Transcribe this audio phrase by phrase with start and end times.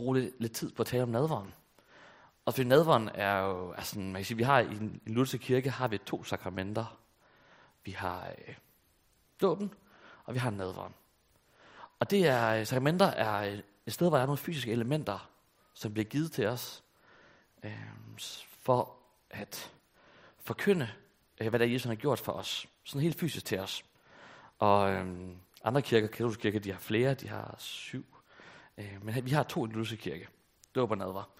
[0.00, 1.54] bruge lidt, lidt tid på at tale om nadveren.
[2.44, 5.70] Og for nadveren er jo, altså, man kan sige, vi har i en lutherske kirke
[5.70, 6.98] har vi to sakramenter.
[7.84, 8.54] Vi har øh,
[9.40, 9.74] dåben,
[10.24, 10.94] og vi har nadveren.
[11.98, 15.30] Og det er, øh, sakramenter er øh, et sted, hvor der er nogle fysiske elementer,
[15.74, 16.84] som bliver givet til os,
[17.62, 17.88] øh,
[18.60, 18.96] for
[19.30, 19.72] at
[20.38, 20.88] forkynde,
[21.40, 22.68] øh, hvad der Jesus har gjort for os.
[22.84, 23.84] Sådan helt fysisk til os.
[24.58, 25.06] Og øh,
[25.64, 28.19] andre kirker, katolske kirker, de har flere, de har syv.
[28.80, 30.24] Øh, men vi har to i.
[30.74, 31.30] Dåb og nadver.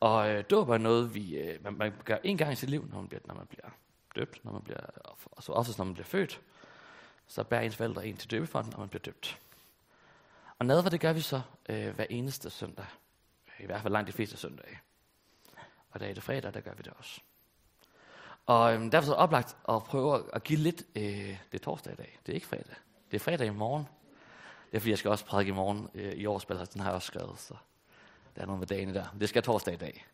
[0.00, 2.88] Og øh, dåb er noget, vi, øh, man, man gør en gang i sit liv,
[2.90, 3.70] når man bliver, når man bliver
[4.16, 4.80] døbt, når man bliver,
[5.30, 6.40] og så oftest når man bliver født.
[7.26, 9.40] Så bærer ens forældre en til døbefonden, når man bliver døbt.
[10.58, 12.86] Og nadver, det gør vi så øh, hver eneste søndag.
[13.58, 14.80] I hvert fald langt de fleste søndage.
[15.90, 17.20] Og da er det fredag, der gør vi det også.
[18.46, 21.92] Og øhm, derfor er det oplagt at prøve at give lidt, øh, det er torsdag
[21.92, 22.74] i dag, det er ikke fredag.
[23.10, 23.88] Det er fredag i morgen.
[24.70, 26.72] Det er fordi, jeg skal også prædike i morgen øh, i årsballet.
[26.72, 27.54] den har jeg også skrevet, så
[28.36, 29.06] der er noget med dagene der.
[29.20, 30.06] Det skal torsdag i dag.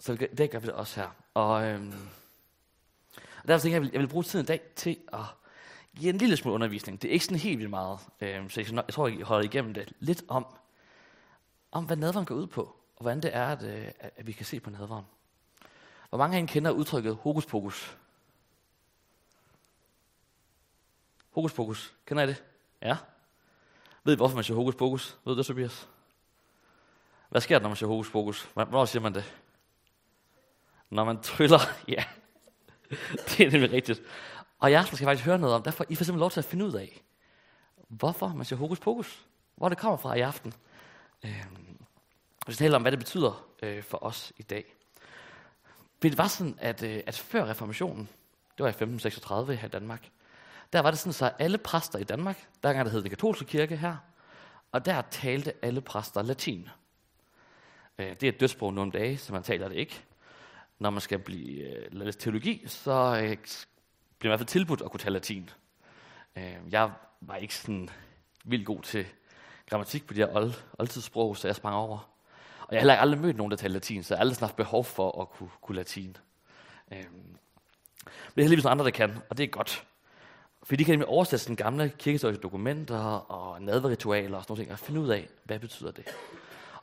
[0.00, 1.08] Så det gør vi det også her.
[1.34, 1.92] Og, øhm,
[3.16, 5.24] og derfor tænker jeg, jeg vil, jeg vil bruge tiden i dag til at
[5.96, 7.02] give en lille smule undervisning.
[7.02, 9.74] Det er ikke sådan helt vildt meget, øhm, så jeg, jeg tror, jeg holder igennem
[9.74, 10.46] det lidt om,
[11.72, 12.62] om hvad nadveren går ud på,
[12.96, 15.04] og hvordan det er, at, øh, at vi kan se på nadveren.
[16.08, 17.96] Hvor mange af jer kender udtrykket hokus pokus?
[21.38, 21.94] Hokus pokus.
[22.06, 22.44] Kender I det?
[22.82, 22.96] Ja.
[24.04, 25.18] Ved I, hvorfor man siger hokus pokus?
[25.24, 25.88] Ved du det, Tobias?
[27.28, 28.50] Hvad sker der, når man siger hokus pokus?
[28.54, 29.34] Hvornår siger man det?
[30.90, 31.58] Når man tryller.
[31.88, 32.04] Ja.
[33.28, 34.02] det er nemlig rigtigt.
[34.58, 36.44] Og aften skal jeg faktisk høre noget om, derfor I får simpelthen lov til at
[36.44, 37.02] finde ud af,
[37.88, 39.26] hvorfor man siger hokus pokus.
[39.56, 40.54] Hvor det kommer fra i aften.
[41.24, 41.78] Øhm,
[42.46, 44.74] vi skal tale om, hvad det betyder øh, for os i dag.
[46.02, 48.08] Det var sådan, at, øh, at før reformationen,
[48.56, 50.10] det var i 1536 her i Danmark,
[50.72, 53.44] der var det sådan, så alle præster i Danmark, der gang der hed den katolske
[53.44, 53.96] kirke her,
[54.72, 56.68] og der talte alle præster latin.
[57.98, 60.04] Øh, det er et dødsprog nogle dage, så man taler det ikke.
[60.78, 62.90] Når man skal blive øh, læse teologi, så
[63.22, 63.36] øh,
[64.18, 65.50] bliver man i hvert fald tilbudt at kunne tale latin.
[66.36, 67.88] Øh, jeg var ikke sådan
[68.44, 69.06] vildt god til
[69.66, 71.98] grammatik på de her old, oldtidssprog, så jeg sprang over.
[72.60, 74.56] Og jeg har heller aldrig mødt nogen, der taler latin, så jeg har aldrig haft
[74.56, 76.16] behov for at kunne, kunne latin.
[76.92, 77.04] Øhm.
[77.04, 79.87] Men det er heldigvis andre, der kan, og det er godt.
[80.68, 84.78] Fordi de kan nemlig oversætte sådan gamle kirkehistoriske dokumenter og nadverritualer og sådan noget, og
[84.78, 86.04] finde ud af, hvad betyder det.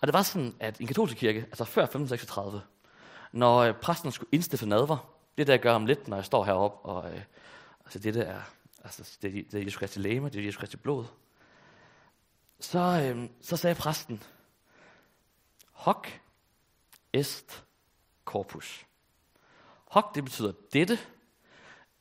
[0.02, 2.62] Og det var sådan, at i en katolsk kirke, altså før 1536,
[3.32, 6.46] når øh, præsten skulle indstifte nadver, det der jeg gør om lidt, når jeg står
[6.46, 7.22] heroppe, og øh,
[7.86, 8.42] altså det der er,
[8.84, 11.06] altså det, det er Jesu Kristi læme, det er Jesu Kristi blod,
[12.60, 14.24] så, øh, så sagde præsten,
[15.72, 16.08] Hoc
[17.14, 17.64] est
[18.26, 18.86] corpus.
[19.86, 21.00] Hoc, det betyder dette.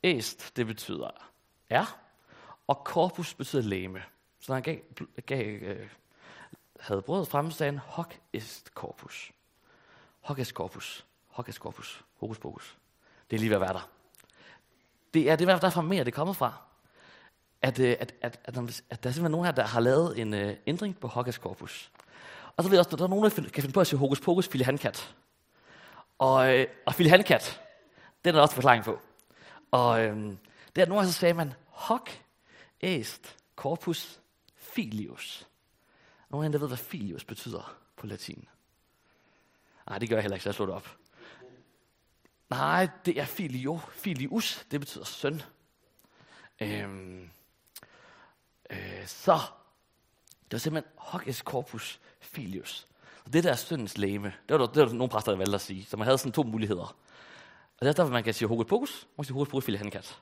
[0.03, 1.34] Est, det betyder
[1.71, 1.99] er.
[2.67, 4.03] Og corpus betyder læme.
[4.41, 4.79] Så når han gav,
[5.27, 5.89] gav, øh,
[6.81, 9.33] havde brødet frem, sagde han, hoc est corpus.
[10.21, 11.07] Hoc est corpus.
[11.29, 12.05] Hoc est corpus.
[12.21, 12.79] Hokus pokus.
[13.31, 13.89] Det er lige ved at være der.
[15.15, 16.53] Det er det er derfra mere, det kommer fra.
[17.63, 18.57] At, øh, at, at, at,
[18.91, 21.41] at, der er simpelthen nogen her, der har lavet en uh, ændring på hoc est
[21.41, 21.93] corpus.
[22.57, 23.99] Og så ved jeg også, at der er nogen, der kan finde på at sige
[23.99, 24.65] hokus pokus, Fili
[26.19, 27.61] Og, øh, og Fili Hankat,
[28.25, 29.01] den er der også forklaring på.
[29.71, 30.35] Og øh,
[30.77, 32.11] det er nogen, så sagde man, hoc
[32.81, 34.21] est corpus
[34.57, 35.49] filius.
[36.31, 38.49] Nogen af der ved, hvad filius betyder på latin.
[39.89, 40.97] Nej, det gør jeg heller ikke, så jeg slår det op.
[42.51, 43.81] Nej, det er filio.
[43.93, 45.43] Filius, det betyder søn.
[46.61, 47.31] Øhm,
[48.71, 49.41] øh, så,
[50.45, 52.87] det var simpelthen hoc est corpus filius.
[53.25, 55.39] Og det der er syndens læme, det var, der, det var der nogle præster, der
[55.39, 55.85] valgte at sige.
[55.85, 56.97] Så man havde sådan to muligheder.
[57.77, 60.21] Og det er derfor, man kan sige hokus pokus, man kan sige hokus pokus filihankat.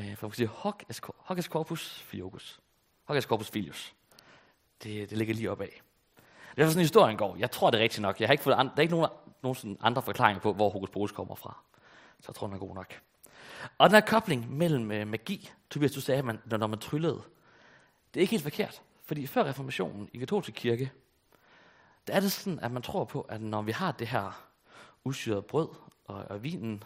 [0.00, 2.60] Øh, for man kan sige hoc est, hoc est corpus filiogus.
[3.04, 3.94] Hoc est corpus filius.
[4.82, 5.68] Det, det ligger lige opad.
[6.56, 7.36] Det er sådan, historien går.
[7.36, 8.20] Jeg tror, det er rigtigt nok.
[8.20, 9.10] Jeg har ikke fået andre, der er ikke nogen,
[9.42, 11.58] nogen sådan andre forklaringer på, hvor hokus pokus kommer fra.
[12.20, 13.00] Så jeg tror, den er god nok.
[13.78, 17.22] Og den her kobling mellem øh, magi, Tobias, du sagde, man, når man tryllede,
[18.14, 18.82] det er ikke helt forkert.
[19.04, 20.92] Fordi før reformationen i katolske kirke,
[22.06, 24.42] der er det sådan, at man tror på, at når vi har det her
[25.04, 25.68] usyrede brød
[26.04, 26.84] og, og vinen,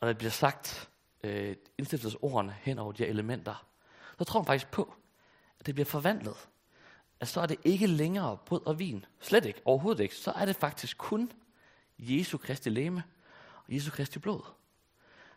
[0.00, 0.88] og der bliver sagt
[1.24, 3.66] øh, indstiftelsesordene hen over de her elementer,
[4.18, 4.94] så tror man faktisk på,
[5.60, 6.48] at det bliver forvandlet.
[7.20, 9.04] At så er det ikke længere brød og vin.
[9.20, 10.16] Slet ikke, overhovedet ikke.
[10.16, 11.32] Så er det faktisk kun
[11.98, 13.02] Jesu Kristi læme
[13.66, 14.40] og Jesu Kristi blod.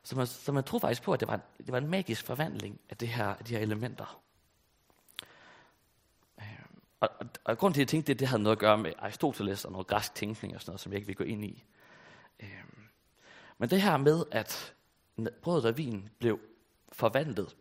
[0.04, 2.80] Så man, så man tror faktisk på, at det var, det var en magisk forvandling
[2.90, 4.22] af, det her, af de her elementer.
[6.40, 6.60] Øh,
[7.00, 8.94] og, og, og grunden til, at jeg tænkte det, det havde noget at gøre med
[9.00, 11.64] Aristoteles og noget græsk tænkning og sådan noget, som jeg ikke vil gå ind i.
[12.40, 12.84] Øhm,
[13.58, 14.74] men det her med, at
[15.42, 16.40] brødet og vin blev
[16.92, 17.56] forvandlet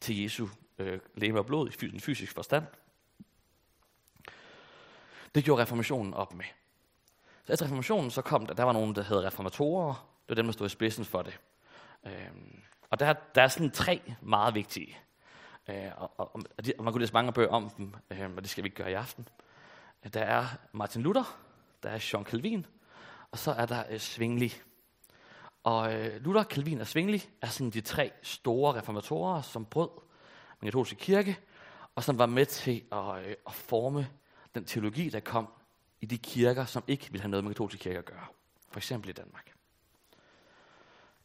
[0.00, 0.48] til Jesu
[0.78, 2.66] øh, læme og blod i den fysisk forstand,
[5.36, 6.44] Det gjorde reformationen op med.
[7.44, 9.94] Så efter reformationen så kom der, der var nogen, der hed reformatorer.
[9.94, 11.40] Det var dem, der stod i spidsen for det.
[12.06, 12.30] Øh,
[12.90, 14.98] og der, der er sådan tre meget vigtige.
[15.68, 18.42] Øh, og, og, og, de, og man kunne læse mange bøger om dem, øh, og
[18.42, 19.28] det skal vi ikke gøre i aften.
[20.14, 21.38] Der er Martin Luther,
[21.82, 22.66] der er Jean Calvin,
[23.30, 24.52] og så er der øh, Zwingli.
[25.66, 29.88] Og øh, Luther, Calvin og Zwingli er sådan de tre store reformatorer, som brød
[30.60, 31.38] den katolske kirke,
[31.94, 34.08] og som var med til at, øh, at forme
[34.54, 35.48] den teologi, der kom
[36.00, 38.26] i de kirker, som ikke ville have noget med katolske kirke at gøre.
[38.68, 39.52] For eksempel i Danmark.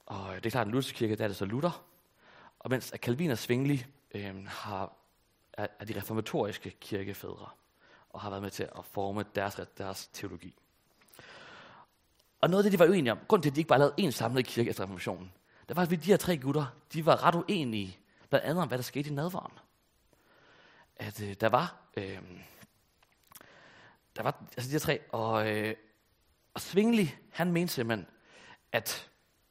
[0.06, 1.84] Og øh, det er klart, at den lutherske kirke, der er det så Luther.
[2.60, 4.94] Og mens at Calvin og Zwingli øh, har,
[5.54, 7.50] er, er de reformatoriske kirkefædre,
[8.10, 10.56] og har været med til at forme deres, deres teologi.
[12.42, 13.96] Og noget af det, de var uenige om, grunden til, at de ikke bare lavede
[13.98, 15.32] en samlet kirke efter reformationen,
[15.68, 17.98] det var, at de her tre gutter, de var ret uenige,
[18.30, 19.54] blandt andet om, hvad der skete i nadvaren.
[20.96, 22.20] At øh, der var, øh,
[24.16, 25.76] der var altså de her tre, og, øh,
[26.54, 28.08] og Svingli, han mente simpelthen,
[28.72, 29.10] at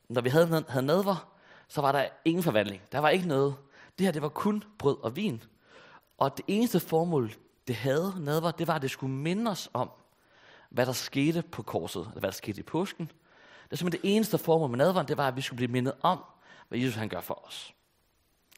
[0.09, 1.37] når vi havde, havde nadver,
[1.69, 2.83] så var der ingen forvandling.
[2.93, 3.57] Der var ikke noget.
[3.99, 5.43] Det her, det var kun brød og vin.
[6.19, 7.33] Og det eneste formål,
[7.67, 9.91] det havde nadver, det var, at det skulle minde os om,
[10.71, 13.07] hvad der skete på korset, eller hvad der skete i påsken.
[13.65, 15.95] Det er simpelthen det eneste formål med nadveren, det var, at vi skulle blive mindet
[16.03, 16.25] om,
[16.69, 17.75] hvad Jesus han gør for os.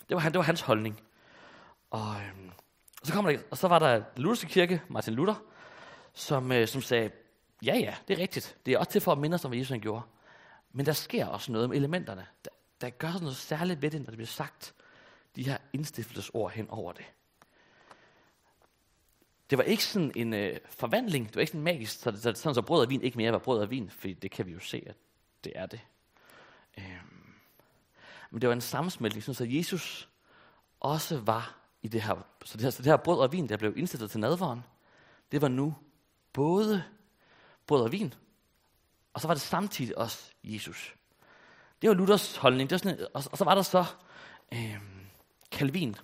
[0.09, 1.01] Det var, han, det var hans holdning.
[1.91, 2.51] Og, øhm,
[3.01, 5.35] og, så, kommer der, og så var der Lutherske kirke, Martin Luther,
[6.15, 7.11] som, øh, som sagde,
[7.65, 8.57] ja ja, det er rigtigt.
[8.67, 10.03] Det er også til for at minde os om, hvad Jesus han gjorde.
[10.73, 12.27] Men der sker også noget med elementerne.
[12.45, 12.51] Der,
[12.81, 14.75] der gør noget særligt ved det, når det bliver sagt,
[15.37, 17.05] de her indstiftelsesord hen over det.
[19.53, 22.55] Det var ikke sådan en øh, forvandling, det var ikke sådan magisk, så, det, sådan
[22.55, 24.61] så brød og vin ikke mere var brød og vin, for det kan vi jo
[24.61, 24.97] se, at
[25.45, 25.81] det er det.
[26.79, 27.35] Øhm.
[28.31, 30.09] Men det var en sammensmeltning, så Jesus
[30.81, 33.57] også var i det her, så det her, så det her brød og vin, der
[33.57, 34.65] blev indstillet til nadvaren,
[35.33, 35.75] det var nu
[36.33, 36.85] både
[37.67, 38.15] brød og vin,
[39.13, 40.95] og så var det samtidig også Jesus.
[41.83, 42.71] Det var Luthers holdning.
[42.71, 43.85] Det var sådan, og, og så var der så
[44.53, 44.79] øh,
[45.51, 45.97] Calvin,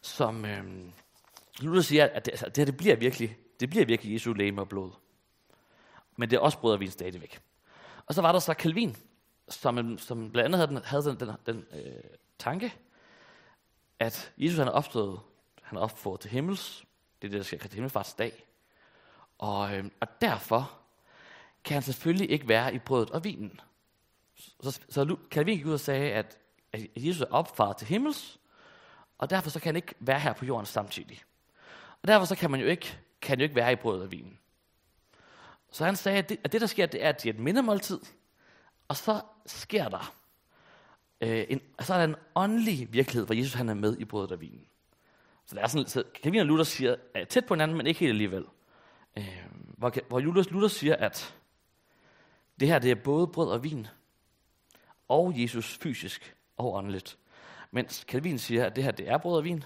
[0.00, 0.64] som øh,
[1.62, 4.60] Luther siger, at det, altså, det her det bliver virkelig, det bliver virkelig Jesu læme
[4.60, 4.90] og blod.
[6.16, 7.40] Men det er også brød og stadigvæk.
[8.06, 8.96] Og så var der så Calvin,
[9.48, 12.02] som, som blandt andet havde den, havde den, den, den øh,
[12.38, 12.74] tanke,
[13.98, 15.20] at Jesus han er opstået,
[15.62, 16.84] han er opstået til himmels.
[17.22, 18.46] Det er det, der skal til himmelfartsdag.
[19.38, 20.72] Og, øh, og derfor
[21.64, 23.60] kan han selvfølgelig ikke være i brødet og vinen.
[24.36, 26.38] Så, så Calvin gik ud og sagde, at,
[26.72, 28.38] at Jesus er opfaret til himmels,
[29.18, 31.22] og derfor så kan han ikke være her på jorden samtidig.
[32.02, 34.38] Og derfor så kan man jo ikke, kan jo ikke være i brødet og vinen.
[35.70, 37.40] Så han sagde, at det, at det der sker, det er, at det er et
[37.40, 38.00] mindemåltid,
[38.88, 40.14] og så sker der,
[41.20, 44.32] øh, en, så er der en åndelig virkelighed, hvor Jesus han er med i brødet
[44.32, 44.66] og vinen.
[45.46, 48.00] Så, der er sådan, så Calvin og Luther siger, at tæt på hinanden, men ikke
[48.00, 48.44] helt alligevel.
[49.16, 49.44] Øh,
[49.78, 51.34] hvor, hvor Luther, Luther siger, at
[52.60, 53.86] det her det er både brød og vin,
[55.08, 57.18] og Jesus fysisk og åndeligt.
[57.70, 59.64] Mens Calvin siger, at det her det er brød og vin,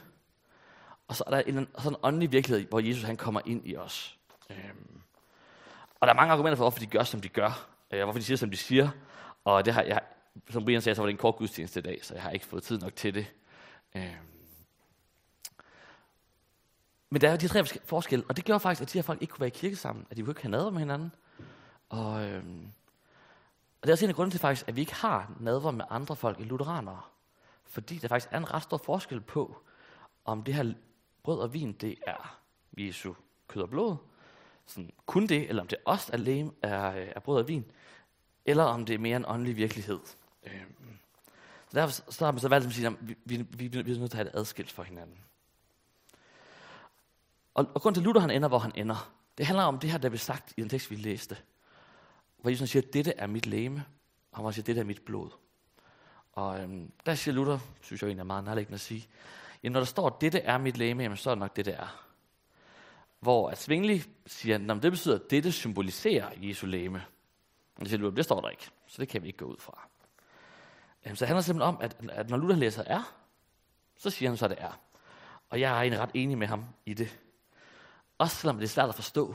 [1.08, 4.18] og så er der en sådan åndelig virkelighed, hvor Jesus han kommer ind i os.
[4.50, 5.00] Øhm.
[6.00, 7.68] Og der er mange argumenter for, hvorfor de gør, som de gør.
[7.90, 8.90] Øh, hvorfor de siger, som de siger.
[9.44, 10.00] Og det har jeg,
[10.50, 12.46] som Brian sagde, så var det en kort gudstjeneste i dag, så jeg har ikke
[12.46, 13.32] fået tid nok til det.
[13.96, 14.04] Øhm.
[17.10, 19.32] Men der er de tre forskelle, og det gjorde faktisk, at de her folk ikke
[19.32, 21.12] kunne være i kirke sammen, at de kunne ikke have nadver med hinanden.
[21.88, 22.72] Og, øhm,
[23.80, 25.84] og det er også en af grunden til faktisk, at vi ikke har nadver med
[25.90, 27.00] andre folk i lutheranere.
[27.64, 29.56] Fordi der faktisk er en ret stor forskel på,
[30.24, 30.74] om det her
[31.24, 32.40] brød og vin, det er
[32.78, 33.14] Jesu
[33.48, 33.96] kød og blod,
[34.66, 37.64] sådan, kun det, eller om det også alene er, er brød og vin,
[38.44, 40.00] eller om det er mere en åndelig virkelighed.
[40.44, 40.64] Øh.
[41.68, 43.84] Så derfor så har man så valgt at sige, at vi, vi, vi, vi er
[43.84, 45.18] nødt til at have det adskilt for hinanden.
[47.54, 49.90] Og, og grunden til, at Luther han ender, hvor han ender, det handler om det
[49.90, 51.36] her, der blev sagt i den tekst, vi læste.
[52.38, 53.84] Hvor Jesus siger, at dette er mit læme,
[54.32, 55.30] og han siger, at dette er mit blod.
[56.32, 59.08] Og øhm, der siger Luther, synes jeg egentlig er meget nærliggende at sige,
[59.64, 61.64] jamen når der står, at dette er mit læme, jamen så er det nok det,
[61.64, 62.06] det er.
[63.20, 67.04] Hvor at Svingli siger, at det betyder, at dette symboliserer Jesu læme.
[67.78, 69.88] Men siger det står der ikke, så det kan vi ikke gå ud fra.
[71.04, 73.16] Jamen, så det handler simpelthen om, at, at når Luther læser er,
[73.96, 74.80] så siger han så, at det er.
[75.50, 77.20] Og jeg er egentlig ret enig med ham i det.
[78.18, 79.34] Også selvom det er svært at forstå.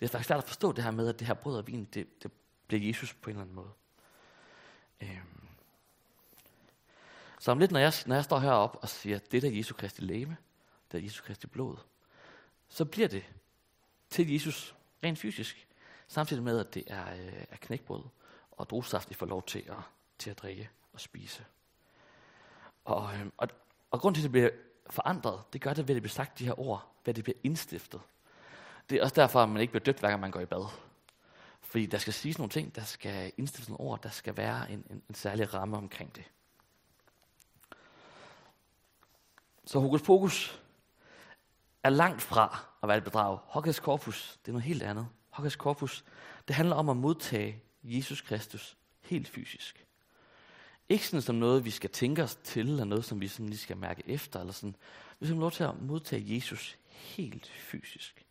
[0.00, 1.84] Det er faktisk svært at forstå det her med, at det her brød og vin,
[1.84, 2.32] det, det
[2.66, 3.70] bliver Jesus på en eller anden måde.
[5.00, 5.47] Øhm.
[7.40, 10.02] Så om lidt, når jeg, når jeg står heroppe og siger, det er Jesu Kristi
[10.02, 10.36] læme,
[10.92, 11.76] det er Jesu Kristi blod,
[12.68, 13.24] så bliver det
[14.10, 15.66] til Jesus rent fysisk,
[16.08, 18.02] samtidig med, at det er, øh, er knækbrød
[18.52, 19.76] og drusaft, I får lov til at,
[20.18, 21.44] til at drikke og spise.
[22.84, 23.48] Og, øh, og,
[23.90, 24.50] og grund til, at det bliver
[24.90, 27.38] forandret, det gør det ved, at det bliver sagt de her ord, hvad det bliver
[27.42, 28.00] indstiftet.
[28.90, 30.66] Det er også derfor, at man ikke bliver døbt, hver gang man går i bad.
[31.60, 34.86] Fordi der skal siges nogle ting, der skal indstiftes nogle ord, der skal være en,
[34.90, 36.24] en, en særlig ramme omkring det.
[39.68, 40.60] Så hokus pokus
[41.82, 43.38] er langt fra at være et bedrag.
[43.44, 45.06] Hokus corpus, det er noget helt andet.
[45.30, 46.04] Hokus corpus,
[46.48, 49.86] det handler om at modtage Jesus Kristus helt fysisk.
[50.88, 53.58] Ikke sådan som noget, vi skal tænke os til, eller noget, som vi sådan lige
[53.58, 54.76] skal mærke efter, eller sådan.
[55.20, 58.26] Vi skal lov til at modtage Jesus helt fysisk.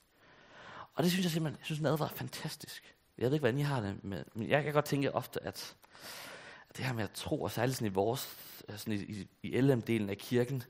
[0.94, 2.96] Og det synes jeg simpelthen, jeg synes den var fantastisk.
[3.17, 5.75] Jeg ved ikke, hvordan I har det med, men jeg kan godt tænke ofte, at,
[6.70, 8.38] at det her med at tro, og særligt sådan i vores,
[8.70, 10.63] øh, sådan i, i, i LM-delen af kirken,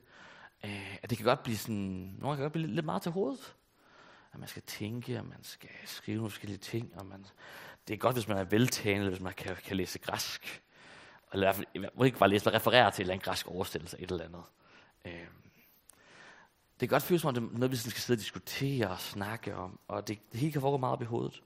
[0.65, 3.11] øh, at det kan godt blive sådan, nogle kan godt blive lidt, lidt meget til
[3.11, 3.55] hovedet.
[4.33, 7.25] At man skal tænke, og man skal skrive nogle forskellige ting, og man,
[7.87, 10.63] det er godt, hvis man er veltalende, hvis man kan, kan læse græsk.
[11.33, 13.47] Eller i hvert fald, må ikke bare læse, men referere til en eller anden græsk
[13.47, 14.43] oversættelse, et eller andet.
[15.05, 15.27] Øh,
[16.79, 18.99] det kan godt føles som om, det er noget, vi skal sidde og diskutere og
[18.99, 21.43] snakke om, og det, det hele kan foregå meget op i hovedet.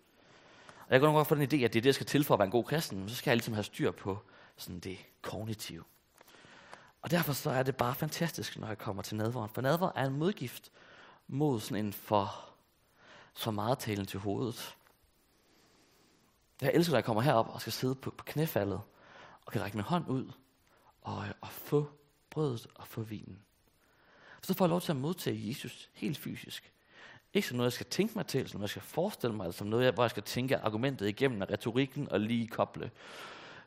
[0.87, 2.33] Og jeg kan godt få den idé, at det er det, jeg skal til for
[2.33, 4.19] at være en god kristen, men så skal jeg ligesom have styr på
[4.57, 5.83] sådan det kognitive.
[7.01, 9.49] Og derfor så er det bare fantastisk, når jeg kommer til nadveren.
[9.49, 10.71] For nadver er en modgift
[11.27, 12.49] mod sådan en for,
[13.33, 14.75] for meget talen til hovedet.
[16.61, 18.81] Jeg elsker, at jeg kommer herop og skal sidde på, på knæfaldet
[19.45, 20.31] og kan række min hånd ud
[21.01, 21.89] og, og få
[22.29, 23.39] brødet og få vinen.
[24.41, 26.73] Så får jeg lov til at modtage Jesus helt fysisk.
[27.33, 29.53] Ikke som noget, jeg skal tænke mig til, som noget, jeg skal forestille mig, eller
[29.53, 32.91] som noget, hvor jeg skal tænke argumentet igennem retorikken og lige koble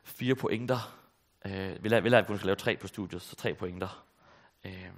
[0.03, 1.04] fire pointer.
[1.45, 4.05] Øh, vi lader, at vi skal lave tre på studiet, så tre pointer.
[4.65, 4.91] Øh,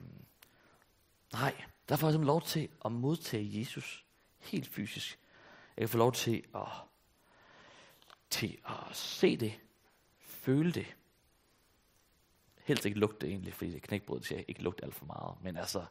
[1.34, 4.06] nej, der får jeg simpelthen lov til at modtage Jesus
[4.40, 5.20] helt fysisk.
[5.78, 6.68] Jeg kan få lov til at,
[8.30, 9.60] til at se det,
[10.20, 10.96] føle det,
[12.64, 15.36] helst ikke lugte det egentlig, fordi det knækbrød skal ikke lugte alt for meget.
[15.42, 15.86] Men altså,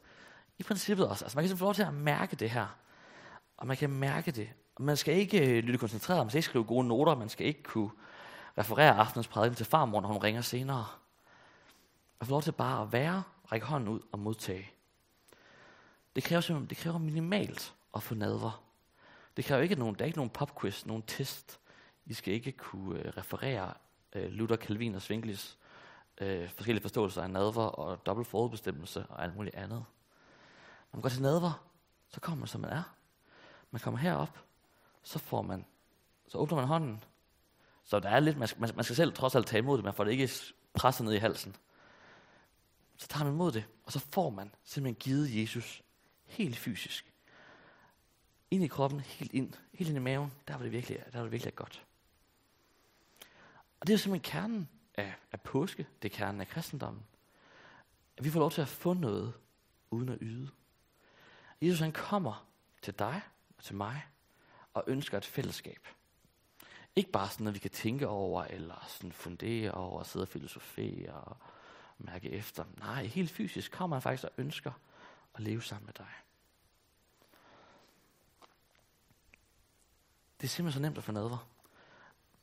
[0.59, 1.25] i princippet også.
[1.25, 2.67] Altså, man kan få lov til at mærke det her.
[3.57, 4.49] Og man kan mærke det.
[4.75, 7.47] Og man skal ikke øh, lytte koncentreret, man skal ikke skrive gode noter, man skal
[7.47, 7.91] ikke kunne
[8.59, 10.87] referere aftens prædiken til farmor, når hun ringer senere.
[12.21, 13.23] Man får lov til bare at være,
[13.53, 14.71] række hånden ud og modtage.
[16.17, 18.63] Det kræver, simpelthen, det kræver minimalt at få nadver.
[19.37, 21.61] Det kræver ikke nogen, der er ikke nogen popquiz, nogen test.
[22.07, 23.75] I skal ikke kunne øh, referere
[24.13, 25.59] øh, Luther, Calvin og Zwinglis
[26.19, 29.85] øh, forskellige forståelser af nadver og dobbelt forudbestemmelse og alt muligt andet.
[30.93, 31.67] Når man går til nadver,
[32.09, 32.83] så kommer man som man er.
[33.71, 34.39] Man kommer herop,
[35.03, 35.65] så får man,
[36.29, 37.05] så åbner man hånden.
[37.87, 39.85] Så der er lidt, man skal, man, man skal selv trods alt tage imod det,
[39.85, 40.31] man får det ikke
[40.75, 41.57] presset ned i halsen.
[42.97, 45.83] Så tager man imod det, og så får man simpelthen givet Jesus
[46.25, 47.13] helt fysisk.
[48.51, 51.23] Ind i kroppen, helt ind, helt ind i maven, der var det virkelig, der var
[51.23, 51.87] det virkelig godt.
[53.81, 57.03] Og det er simpelthen kernen af, af påske, det er kernen af kristendommen.
[58.17, 59.33] At vi får lov til at få noget,
[59.91, 60.51] uden at yde.
[61.63, 62.47] Jesus han kommer
[62.83, 63.23] til dig
[63.59, 64.07] og til mig,
[64.75, 65.89] og ønsker et fællesskab.
[66.97, 71.13] Ikke bare sådan noget, vi kan tænke over, eller sådan fundere over, sidde og filosofere
[71.13, 71.37] og
[71.99, 72.65] mærke efter.
[72.79, 74.73] Nej, helt fysisk kommer han faktisk og ønsker
[75.35, 76.13] at leve sammen med dig.
[80.41, 81.49] Det er simpelthen så nemt at få nadver.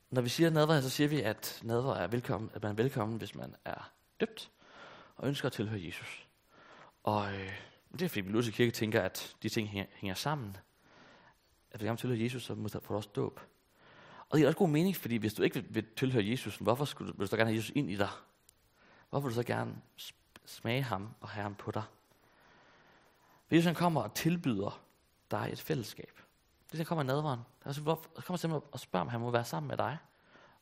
[0.09, 3.17] Når vi siger nadver, så siger vi, at nadver er velkommen, at man er velkommen,
[3.17, 4.51] hvis man er døbt
[5.15, 6.27] og ønsker at tilhøre Jesus.
[7.03, 7.53] Og øh,
[7.91, 10.57] det er fordi, vi Luther Kirke tænker, at de ting hænger, hænger sammen.
[11.71, 13.39] At du gerne tilhører Jesus, så får du også dåb.
[14.29, 16.85] Og det er også god mening, fordi hvis du ikke vil, vil tilhøre Jesus, hvorfor
[16.85, 18.09] skulle du, vil du så gerne have Jesus ind i dig?
[19.09, 19.75] Hvorfor vil du så gerne
[20.45, 21.83] smage ham og have ham på dig?
[23.47, 24.83] Hvis Jesus han kommer og tilbyder
[25.31, 26.19] dig et fællesskab.
[26.69, 29.45] Hvis han kommer i nadveren, altså, der kommer simpelthen og spørger, om han må være
[29.45, 29.97] sammen med dig.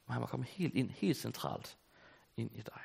[0.08, 1.78] Om han må komme helt ind, helt centralt
[2.38, 2.82] ind i dig.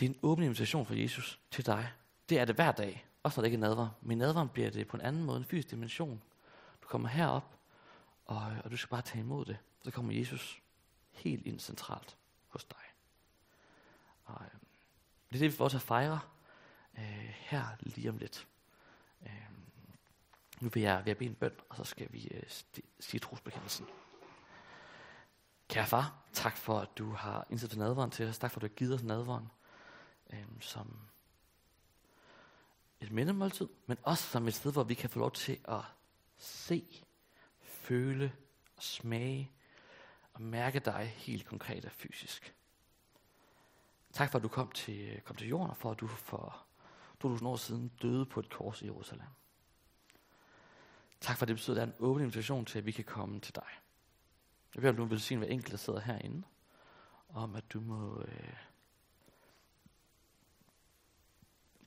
[0.00, 1.92] Det er en åben invitation fra Jesus til dig.
[2.28, 3.88] Det er det hver dag, også når det ikke er nadver.
[4.00, 6.22] Men nadveren bliver det på en anden måde, en fysisk dimension.
[6.82, 7.54] Du kommer herop,
[8.30, 9.58] og, øh, og du skal bare tage imod det.
[9.82, 10.62] Så kommer Jesus
[11.10, 12.16] helt ind centralt
[12.48, 12.84] hos dig.
[14.24, 14.60] Og, øh,
[15.28, 16.20] det er det, vi får til at fejre
[16.98, 18.48] øh, her lige om lidt.
[19.22, 19.50] Øh,
[20.60, 22.42] nu vil jeg, vil jeg bede en bøn, og så skal vi øh,
[23.00, 23.86] sige trosbekendelsen.
[25.68, 28.38] Kære far, tak for, at du har indsat nadvåren til os.
[28.38, 29.48] Tak for, at du har givet os nadvåren
[30.32, 30.98] øh, som
[33.00, 35.82] et mindemåltid, men også som et sted, hvor vi kan få lov til at
[36.38, 37.04] se,
[37.80, 38.32] føle
[38.76, 39.50] og smage
[40.32, 42.54] og mærke dig helt konkret og fysisk.
[44.12, 46.66] Tak for, at du kom til, kom til jorden, og for, at du for
[47.20, 49.26] 2000 år siden døde på et kors i Jerusalem.
[51.20, 53.04] Tak for, at det betyder, at der er en åben invitation til, at vi kan
[53.04, 53.68] komme til dig.
[54.74, 56.42] Jeg beder, om du vil sige hver enkelt, der sidder herinde,
[57.28, 58.56] om at du må øh,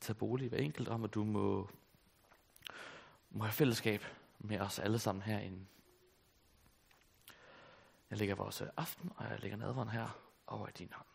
[0.02, 1.70] tage bolig hver enkelt, om at du må,
[3.30, 4.06] må have fællesskab
[4.40, 5.66] med os alle sammen herinde.
[8.14, 10.08] Jeg lægger vores aften, og jeg lægger nadveren her
[10.48, 11.13] over i din hånd.